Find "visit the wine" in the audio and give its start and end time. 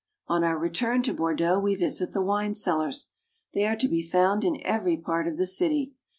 1.75-2.55